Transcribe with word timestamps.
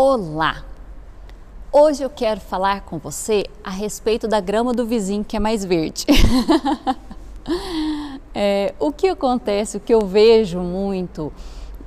Olá! 0.00 0.64
Hoje 1.72 2.04
eu 2.04 2.08
quero 2.08 2.40
falar 2.40 2.82
com 2.82 2.98
você 2.98 3.46
a 3.64 3.70
respeito 3.70 4.28
da 4.28 4.38
grama 4.38 4.72
do 4.72 4.86
vizinho 4.86 5.24
que 5.24 5.36
é 5.36 5.40
mais 5.40 5.64
verde. 5.64 6.06
é, 8.32 8.76
o 8.78 8.92
que 8.92 9.08
acontece, 9.08 9.76
o 9.76 9.80
que 9.80 9.92
eu 9.92 10.06
vejo 10.06 10.60
muito, 10.60 11.32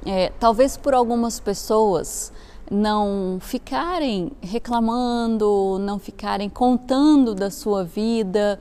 é, 0.05 0.29
talvez 0.41 0.75
por 0.75 0.93
algumas 0.93 1.39
pessoas 1.39 2.33
não 2.69 3.37
ficarem 3.39 4.33
reclamando, 4.41 5.79
não 5.79 5.97
ficarem 5.97 6.49
contando 6.49 7.33
da 7.33 7.49
sua 7.49 7.85
vida, 7.85 8.59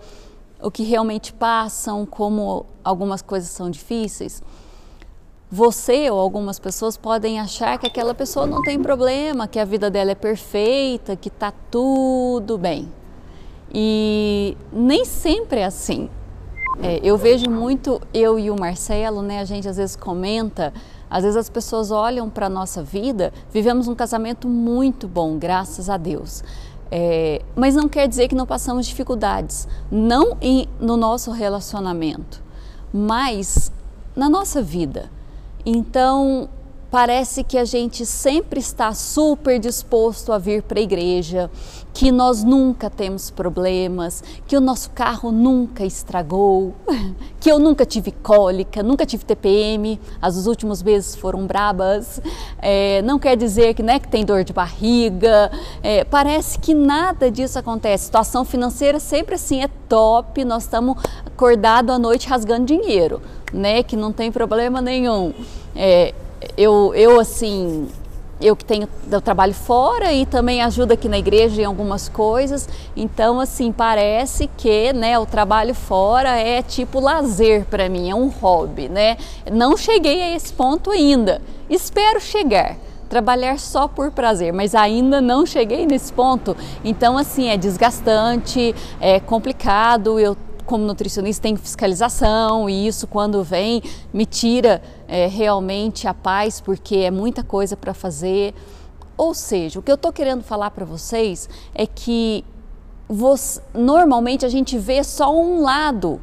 o 0.63 0.71
que 0.71 0.85
realmente 0.85 1.33
passam, 1.33 2.07
como 2.07 2.67
algumas 2.85 3.21
coisas 3.21 3.51
são 3.51 3.69
difíceis 3.69 4.41
você 5.51 6.09
ou 6.09 6.21
algumas 6.21 6.61
pessoas 6.61 6.97
podem 6.97 7.41
achar 7.41 7.77
que 7.79 7.87
aquela 7.87 8.15
pessoa 8.15 8.47
não 8.47 8.63
tem 8.63 8.81
problema, 8.81 9.49
que 9.49 9.59
a 9.59 9.65
vida 9.65 9.91
dela 9.91 10.13
é 10.13 10.15
perfeita, 10.15 11.17
que 11.17 11.29
está 11.29 11.53
tudo 11.71 12.57
bem. 12.57 12.89
E 13.73 14.57
nem 14.73 15.05
sempre 15.05 15.61
é 15.61 15.65
assim. 15.65 16.09
É, 16.83 17.01
eu 17.03 17.17
vejo 17.17 17.51
muito, 17.51 18.01
eu 18.15 18.39
e 18.39 18.51
o 18.51 18.59
Marcelo, 18.59 19.23
né, 19.23 19.41
a 19.41 19.45
gente 19.45 19.69
às 19.69 19.77
vezes 19.77 19.97
comenta, 19.97 20.73
às 21.11 21.25
vezes 21.25 21.37
as 21.37 21.51
pessoas 21.51 21.91
olham 21.91 22.31
para 22.31 22.49
nossa 22.49 22.83
vida, 22.83 23.33
vivemos 23.53 23.89
um 23.89 23.95
casamento 23.95 24.49
muito 24.49 25.09
bom, 25.09 25.37
graças 25.37 25.91
a 25.91 25.97
Deus. 25.97 26.45
É, 26.93 27.43
mas 27.57 27.75
não 27.75 27.89
quer 27.89 28.09
dizer 28.09 28.29
que 28.29 28.35
não 28.35 28.47
passamos 28.47 28.87
dificuldades, 28.87 29.67
não 29.91 30.37
em, 30.41 30.69
no 30.81 30.97
nosso 30.97 31.33
relacionamento, 31.33 32.43
mas 32.93 33.73
na 34.15 34.29
nossa 34.29 34.63
vida. 34.63 35.11
Então, 35.65 36.49
parece 36.91 37.45
que 37.45 37.57
a 37.57 37.65
gente 37.65 38.05
sempre 38.05 38.59
está 38.59 38.93
super 38.93 39.59
disposto 39.59 40.33
a 40.33 40.39
vir 40.39 40.63
para 40.63 40.81
a 40.81 40.83
igreja, 40.83 41.51
que 41.95 42.11
nós 42.11 42.43
nunca 42.43 42.91
temos 42.91 43.31
problemas, 43.31 44.25
que 44.47 44.57
o 44.57 44.61
nosso 44.61 44.91
carro 44.91 45.31
nunca 45.31 45.85
estragou, 45.85 46.75
que 47.39 47.51
eu 47.51 47.59
nunca 47.59 47.87
tive 47.87 48.11
cólica, 48.11 48.83
nunca 48.83 49.07
tive 49.07 49.25
TPM, 49.25 50.01
as 50.21 50.47
últimos 50.47 50.83
meses 50.83 51.15
foram 51.15 51.47
brabas, 51.47 52.21
é, 52.59 53.03
não 53.03 53.19
quer 53.19 53.37
dizer 53.37 53.75
que, 53.75 53.83
né, 53.83 53.99
que 53.99 54.09
tem 54.09 54.25
dor 54.25 54.43
de 54.43 54.53
barriga, 54.53 55.51
é, 55.83 56.05
parece 56.05 56.59
que 56.59 56.75
nada 56.75 57.31
disso 57.31 57.59
acontece. 57.59 58.07
Situação 58.07 58.45
financeira 58.45 58.99
sempre 58.99 59.37
assim 59.37 59.63
é 59.63 59.69
top, 59.89 60.45
nós 60.45 60.65
estamos 60.65 60.97
acordados 61.25 61.95
à 61.95 61.99
noite 61.99 62.29
rasgando 62.29 62.67
dinheiro 62.67 63.21
né? 63.53 63.83
Que 63.83 63.97
não 63.97 64.13
tem 64.13 64.31
problema 64.31 64.81
nenhum. 64.81 65.33
É, 65.75 66.15
eu, 66.57 66.93
eu 66.95 67.21
assim, 67.21 67.89
eu 68.41 68.57
que 68.57 68.65
tenho 68.65 68.89
eu 69.11 69.21
trabalho 69.21 69.53
fora 69.53 70.13
e 70.13 70.25
também 70.25 70.63
ajudo 70.63 70.93
aqui 70.93 71.09
na 71.09 71.19
igreja 71.19 71.61
em 71.61 71.65
algumas 71.65 72.09
coisas. 72.09 72.69
Então, 72.97 73.39
assim, 73.39 73.71
parece 73.71 74.49
que, 74.57 74.93
né, 74.93 75.19
o 75.19 75.27
trabalho 75.27 75.75
fora 75.75 76.39
é 76.39 76.63
tipo 76.63 77.01
lazer 77.01 77.67
para 77.67 77.89
mim, 77.89 78.11
é 78.11 78.15
um 78.15 78.29
hobby, 78.29 78.89
né? 78.89 79.17
Não 79.53 79.77
cheguei 79.77 80.23
a 80.23 80.35
esse 80.35 80.53
ponto 80.53 80.91
ainda. 80.91 81.43
Espero 81.69 82.21
chegar. 82.21 82.77
Trabalhar 83.09 83.59
só 83.59 83.89
por 83.89 84.13
prazer, 84.13 84.53
mas 84.53 84.73
ainda 84.73 85.21
não 85.21 85.45
cheguei 85.45 85.85
nesse 85.85 86.13
ponto. 86.13 86.57
Então, 86.85 87.19
assim, 87.19 87.49
é 87.49 87.57
desgastante, 87.57 88.73
é 89.01 89.19
complicado. 89.19 90.19
Eu 90.21 90.37
como 90.71 90.85
nutricionista 90.85 91.43
tem 91.43 91.57
fiscalização 91.57 92.71
e 92.71 92.87
isso 92.87 93.09
quando 93.09 93.43
vem 93.43 93.83
me 94.13 94.25
tira 94.25 94.81
é, 95.09 95.27
realmente 95.27 96.07
a 96.07 96.15
paz 96.15 96.61
porque 96.61 96.99
é 96.99 97.11
muita 97.11 97.43
coisa 97.43 97.77
para 97.77 97.93
fazer. 97.93 98.55
Ou 99.17 99.35
seja, 99.35 99.81
o 99.81 99.83
que 99.83 99.91
eu 99.91 99.97
estou 99.97 100.13
querendo 100.13 100.45
falar 100.45 100.71
para 100.71 100.85
vocês 100.85 101.49
é 101.75 101.89
que 101.89 102.45
você, 103.09 103.61
normalmente 103.75 104.47
a 104.47 104.49
gente 104.49 104.79
vê 104.79 105.03
só 105.03 105.35
um 105.35 105.61
lado 105.61 106.21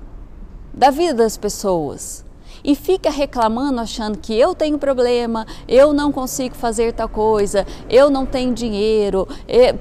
da 0.74 0.92
vida 0.92 1.16
das 1.16 1.36
pessoas 1.36 2.26
e 2.68 2.76
fica 2.76 3.10
reclamando 3.10 3.80
achando 3.80 4.18
que 4.18 4.38
eu 4.38 4.54
tenho 4.54 4.78
problema, 4.78 5.48
eu 5.70 5.94
não 5.94 6.12
consigo 6.12 6.54
fazer 6.54 6.92
tal 6.92 7.08
coisa, 7.08 7.66
eu 7.90 8.10
não 8.10 8.26
tenho 8.26 8.54
dinheiro, 8.54 9.26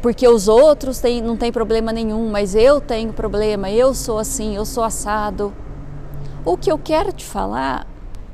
porque 0.00 0.28
os 0.28 0.46
outros 0.46 1.00
têm, 1.00 1.20
não 1.20 1.36
têm 1.36 1.50
problema 1.50 1.92
nenhum, 1.92 2.30
mas 2.30 2.54
eu 2.54 2.80
tenho 2.80 3.12
problema, 3.12 3.68
eu 3.68 3.92
sou 3.92 4.18
assim, 4.18 4.54
eu 4.54 4.64
sou 4.64 4.84
assado. 4.84 5.52
O 6.44 6.56
que 6.56 6.70
eu 6.70 6.78
quero 6.78 7.12
te 7.12 7.24
falar 7.24 7.88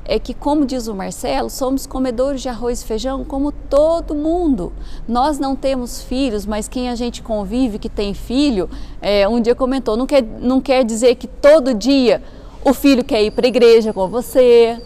é 0.05 0.19
que, 0.19 0.35
como 0.35 0.67
diz 0.67 0.87
o 0.87 0.93
Marcelo, 0.93 1.49
somos 1.49 1.87
comedores 1.87 2.41
de 2.41 2.49
arroz 2.49 2.83
e 2.83 2.85
feijão 2.85 3.23
como 3.23 3.51
todo 3.51 4.13
mundo. 4.13 4.71
Nós 5.07 5.39
não 5.39 5.55
temos 5.55 6.03
filhos, 6.03 6.45
mas 6.45 6.67
quem 6.67 6.89
a 6.89 6.95
gente 6.95 7.23
convive 7.23 7.79
que 7.79 7.89
tem 7.89 8.13
filho, 8.13 8.69
é, 9.01 9.27
um 9.27 9.41
dia 9.41 9.55
comentou, 9.55 9.97
não 9.97 10.05
quer, 10.05 10.21
não 10.21 10.61
quer 10.61 10.83
dizer 10.83 11.15
que 11.15 11.25
todo 11.25 11.73
dia 11.73 12.21
o 12.63 12.73
filho 12.73 13.03
quer 13.03 13.23
ir 13.23 13.31
para 13.31 13.45
a 13.45 13.49
igreja 13.49 13.93
com 13.93 14.07
você. 14.07 14.81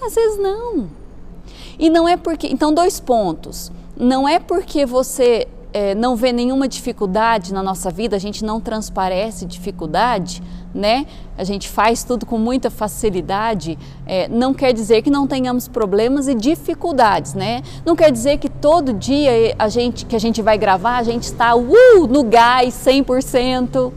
Às 0.00 0.14
vezes 0.14 0.38
não. 0.38 0.88
E 1.78 1.90
não 1.90 2.08
é 2.08 2.16
porque. 2.16 2.46
Então, 2.46 2.72
dois 2.72 3.00
pontos. 3.00 3.70
Não 3.96 4.28
é 4.28 4.38
porque 4.38 4.84
você 4.84 5.48
é, 5.72 5.94
não 5.94 6.16
vê 6.16 6.32
nenhuma 6.32 6.68
dificuldade 6.68 7.52
na 7.52 7.62
nossa 7.62 7.90
vida, 7.90 8.16
a 8.16 8.18
gente 8.18 8.44
não 8.44 8.60
transparece 8.60 9.44
dificuldade, 9.44 10.42
né? 10.74 11.06
A 11.36 11.44
gente 11.44 11.68
faz 11.68 12.04
tudo 12.04 12.24
com 12.24 12.38
muita 12.38 12.70
facilidade. 12.70 13.78
É, 14.06 14.28
não 14.28 14.54
quer 14.54 14.72
dizer 14.72 15.02
que 15.02 15.10
não 15.10 15.26
tenhamos 15.26 15.68
problemas 15.68 16.28
e 16.28 16.34
dificuldades, 16.34 17.34
né? 17.34 17.62
Não 17.84 17.96
quer 17.96 18.10
dizer 18.10 18.38
que 18.38 18.48
todo 18.48 18.92
dia 18.92 19.54
a 19.58 19.68
gente, 19.68 20.06
que 20.06 20.16
a 20.16 20.20
gente 20.20 20.40
vai 20.40 20.56
gravar, 20.56 20.96
a 20.96 21.02
gente 21.02 21.24
está 21.24 21.54
uh, 21.54 22.06
no 22.08 22.22
gás 22.22 22.74
100%. 22.74 23.92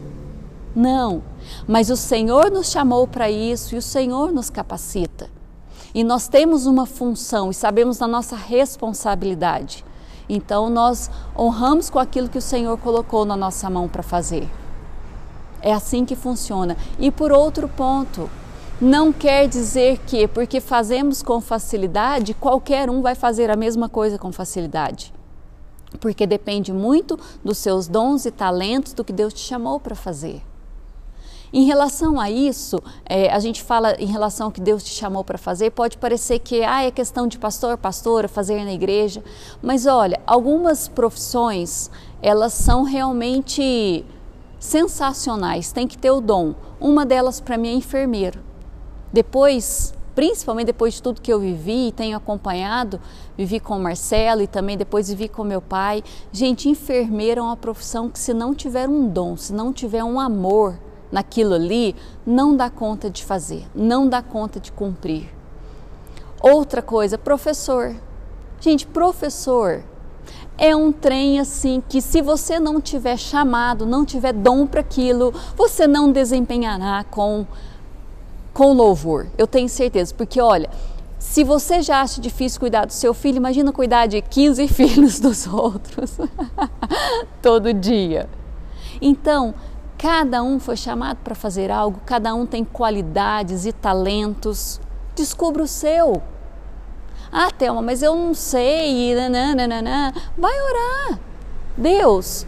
Não 0.74 1.29
mas 1.66 1.90
o 1.90 1.96
Senhor 1.96 2.50
nos 2.50 2.70
chamou 2.70 3.06
para 3.06 3.30
isso 3.30 3.74
e 3.74 3.78
o 3.78 3.82
Senhor 3.82 4.32
nos 4.32 4.50
capacita. 4.50 5.28
E 5.94 6.04
nós 6.04 6.28
temos 6.28 6.66
uma 6.66 6.86
função 6.86 7.50
e 7.50 7.54
sabemos 7.54 7.98
da 7.98 8.06
nossa 8.06 8.36
responsabilidade. 8.36 9.84
Então 10.28 10.70
nós 10.70 11.10
honramos 11.36 11.90
com 11.90 11.98
aquilo 11.98 12.28
que 12.28 12.38
o 12.38 12.42
Senhor 12.42 12.78
colocou 12.78 13.24
na 13.24 13.36
nossa 13.36 13.68
mão 13.68 13.88
para 13.88 14.02
fazer. 14.02 14.48
É 15.60 15.72
assim 15.72 16.04
que 16.04 16.14
funciona. 16.14 16.76
E 16.98 17.10
por 17.10 17.32
outro 17.32 17.68
ponto, 17.68 18.30
não 18.80 19.12
quer 19.12 19.48
dizer 19.48 19.98
que 20.06 20.26
porque 20.28 20.60
fazemos 20.60 21.22
com 21.22 21.40
facilidade, 21.40 22.32
qualquer 22.32 22.88
um 22.88 23.02
vai 23.02 23.14
fazer 23.14 23.50
a 23.50 23.56
mesma 23.56 23.88
coisa 23.88 24.18
com 24.18 24.32
facilidade. 24.32 25.12
Porque 25.98 26.26
depende 26.26 26.72
muito 26.72 27.18
dos 27.44 27.58
seus 27.58 27.88
dons 27.88 28.24
e 28.24 28.30
talentos, 28.30 28.92
do 28.92 29.04
que 29.04 29.12
Deus 29.12 29.34
te 29.34 29.40
chamou 29.40 29.80
para 29.80 29.96
fazer. 29.96 30.42
Em 31.52 31.64
relação 31.64 32.20
a 32.20 32.30
isso, 32.30 32.80
é, 33.04 33.28
a 33.28 33.40
gente 33.40 33.60
fala 33.60 33.96
em 33.98 34.06
relação 34.06 34.46
ao 34.46 34.52
que 34.52 34.60
Deus 34.60 34.84
te 34.84 34.90
chamou 34.90 35.24
para 35.24 35.36
fazer, 35.36 35.70
pode 35.70 35.98
parecer 35.98 36.38
que 36.38 36.62
ah, 36.62 36.84
é 36.84 36.92
questão 36.92 37.26
de 37.26 37.40
pastor, 37.40 37.76
pastora, 37.76 38.28
fazer 38.28 38.64
na 38.64 38.72
igreja, 38.72 39.22
mas 39.60 39.84
olha, 39.84 40.20
algumas 40.24 40.86
profissões, 40.86 41.90
elas 42.22 42.52
são 42.52 42.84
realmente 42.84 44.04
sensacionais, 44.60 45.72
tem 45.72 45.88
que 45.88 45.98
ter 45.98 46.12
o 46.12 46.20
dom. 46.20 46.54
Uma 46.78 47.04
delas 47.04 47.40
para 47.40 47.58
mim 47.58 47.70
é 47.70 47.74
enfermeiro. 47.74 48.38
Depois, 49.12 49.92
principalmente 50.14 50.66
depois 50.66 50.94
de 50.94 51.02
tudo 51.02 51.20
que 51.20 51.32
eu 51.32 51.40
vivi 51.40 51.88
e 51.88 51.92
tenho 51.92 52.16
acompanhado, 52.16 53.00
vivi 53.36 53.58
com 53.58 53.76
o 53.76 53.80
Marcelo 53.80 54.42
e 54.42 54.46
também 54.46 54.76
depois 54.76 55.08
vivi 55.08 55.28
com 55.28 55.42
meu 55.42 55.60
pai. 55.60 56.04
Gente, 56.30 56.68
enfermeiro 56.68 57.40
é 57.40 57.42
uma 57.42 57.56
profissão 57.56 58.08
que 58.08 58.20
se 58.20 58.32
não 58.32 58.54
tiver 58.54 58.88
um 58.88 59.08
dom, 59.08 59.36
se 59.36 59.52
não 59.52 59.72
tiver 59.72 60.04
um 60.04 60.20
amor, 60.20 60.78
naquilo 61.10 61.54
ali, 61.54 61.94
não 62.26 62.56
dá 62.56 62.70
conta 62.70 63.10
de 63.10 63.24
fazer, 63.24 63.66
não 63.74 64.08
dá 64.08 64.22
conta 64.22 64.60
de 64.60 64.70
cumprir. 64.70 65.28
Outra 66.40 66.80
coisa, 66.80 67.18
professor. 67.18 67.94
Gente, 68.60 68.86
professor 68.86 69.82
é 70.56 70.76
um 70.76 70.92
trem 70.92 71.40
assim 71.40 71.82
que 71.88 72.02
se 72.02 72.20
você 72.20 72.60
não 72.60 72.80
tiver 72.80 73.16
chamado, 73.16 73.86
não 73.86 74.04
tiver 74.04 74.32
dom 74.32 74.66
para 74.66 74.80
aquilo, 74.80 75.32
você 75.56 75.86
não 75.86 76.12
desempenhará 76.12 77.04
com 77.04 77.46
com 78.52 78.72
louvor. 78.72 79.28
Eu 79.38 79.46
tenho 79.46 79.68
certeza, 79.68 80.12
porque 80.14 80.40
olha, 80.40 80.68
se 81.18 81.44
você 81.44 81.80
já 81.82 82.00
acha 82.00 82.20
difícil 82.20 82.60
cuidar 82.60 82.84
do 82.84 82.92
seu 82.92 83.14
filho, 83.14 83.36
imagina 83.36 83.72
cuidar 83.72 84.06
de 84.06 84.20
15 84.20 84.68
filhos 84.68 85.20
dos 85.20 85.46
outros 85.46 86.18
todo 87.40 87.72
dia. 87.72 88.28
Então, 89.00 89.54
Cada 90.00 90.42
um 90.42 90.58
foi 90.58 90.78
chamado 90.78 91.18
para 91.22 91.34
fazer 91.34 91.70
algo, 91.70 92.00
cada 92.06 92.34
um 92.34 92.46
tem 92.46 92.64
qualidades 92.64 93.66
e 93.66 93.72
talentos. 93.72 94.80
Descubra 95.14 95.62
o 95.62 95.68
seu. 95.68 96.22
Ah, 97.30 97.50
Thelma, 97.50 97.82
mas 97.82 98.02
eu 98.02 98.16
não 98.16 98.32
sei. 98.32 99.14
Nananana. 99.14 100.14
Vai 100.38 100.54
orar. 100.58 101.20
Deus, 101.76 102.46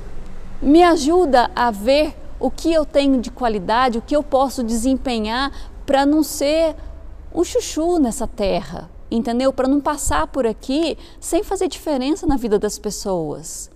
me 0.62 0.82
ajuda 0.82 1.50
a 1.54 1.70
ver 1.70 2.16
o 2.40 2.50
que 2.50 2.72
eu 2.72 2.86
tenho 2.86 3.20
de 3.20 3.30
qualidade, 3.30 3.98
o 3.98 4.02
que 4.02 4.16
eu 4.16 4.22
posso 4.22 4.62
desempenhar 4.62 5.52
para 5.84 6.06
não 6.06 6.22
ser 6.22 6.74
um 7.34 7.44
chuchu 7.44 7.98
nessa 7.98 8.26
terra. 8.26 8.88
entendeu? 9.10 9.52
Para 9.52 9.68
não 9.68 9.78
passar 9.78 10.26
por 10.26 10.46
aqui 10.46 10.96
sem 11.20 11.44
fazer 11.44 11.68
diferença 11.68 12.26
na 12.26 12.38
vida 12.38 12.58
das 12.58 12.78
pessoas. 12.78 13.70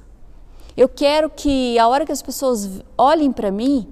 Eu 0.76 0.88
quero 0.90 1.31
que 1.31 1.78
a 1.78 1.88
hora 1.88 2.05
que 2.05 2.12
as 2.12 2.20
pessoas 2.20 2.82
olhem 2.99 3.32
para 3.32 3.50
mim, 3.50 3.88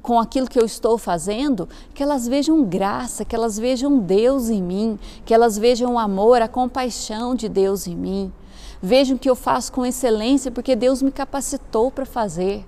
com 0.00 0.20
aquilo 0.20 0.46
que 0.46 0.58
eu 0.58 0.64
estou 0.64 0.96
fazendo, 0.96 1.68
que 1.92 2.02
elas 2.02 2.28
vejam 2.28 2.64
graça, 2.64 3.24
que 3.24 3.34
elas 3.34 3.58
vejam 3.58 3.98
Deus 3.98 4.48
em 4.48 4.62
mim, 4.62 4.98
que 5.26 5.34
elas 5.34 5.58
vejam 5.58 5.94
o 5.94 5.98
amor, 5.98 6.40
a 6.40 6.46
compaixão 6.46 7.34
de 7.34 7.48
Deus 7.48 7.88
em 7.88 7.96
mim. 7.96 8.32
Vejam 8.80 9.18
que 9.18 9.28
eu 9.28 9.34
faço 9.34 9.72
com 9.72 9.84
excelência 9.84 10.50
porque 10.52 10.76
Deus 10.76 11.02
me 11.02 11.10
capacitou 11.10 11.90
para 11.90 12.06
fazer. 12.06 12.64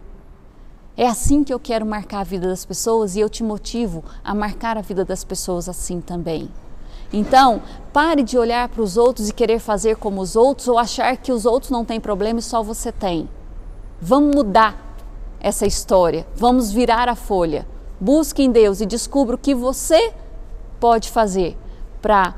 É 0.97 1.07
assim 1.07 1.45
que 1.45 1.55
eu 1.55 1.61
quero 1.61 1.87
marcar 1.87 2.21
a 2.21 2.25
vida 2.25 2.49
das 2.49 2.65
pessoas 2.65 3.15
e 3.15 3.21
eu 3.21 3.31
te 3.31 3.45
motivo 3.45 4.05
a 4.25 4.35
marcar 4.35 4.77
a 4.77 4.83
vida 4.83 5.05
das 5.05 5.23
pessoas 5.23 5.69
assim 5.69 6.01
também. 6.01 6.51
Então, 7.13 7.63
pare 7.93 8.25
de 8.25 8.37
olhar 8.37 8.69
para 8.69 8.83
os 8.83 8.97
outros 8.97 9.29
e 9.29 9.33
querer 9.33 9.61
fazer 9.61 9.97
como 9.97 10.21
os 10.21 10.35
outros 10.35 10.67
ou 10.67 10.77
achar 10.77 11.17
que 11.17 11.31
os 11.31 11.47
outros 11.47 11.71
não 11.71 11.85
têm 11.85 12.01
problema 12.01 12.41
e 12.41 12.43
só 12.43 12.63
você 12.63 12.91
tem. 12.91 13.29
Vamos 14.03 14.35
mudar 14.35 14.97
essa 15.39 15.67
história, 15.67 16.27
vamos 16.35 16.73
virar 16.73 17.07
a 17.07 17.15
folha. 17.15 17.67
Busque 18.01 18.43
em 18.43 18.51
Deus 18.51 18.81
e 18.81 18.87
descubra 18.87 19.35
o 19.37 19.39
que 19.39 19.55
você 19.55 20.15
pode 20.81 21.11
fazer 21.11 21.55
para 22.01 22.35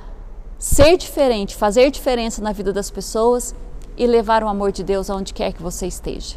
ser 0.58 0.96
diferente, 0.96 1.54
fazer 1.54 1.90
diferença 1.92 2.42
na 2.42 2.50
vida 2.50 2.72
das 2.72 2.90
pessoas 2.90 3.54
e 3.96 4.06
levar 4.08 4.42
o 4.42 4.48
amor 4.48 4.72
de 4.72 4.82
Deus 4.82 5.08
aonde 5.08 5.32
quer 5.32 5.52
que 5.52 5.62
você 5.62 5.86
esteja. 5.86 6.36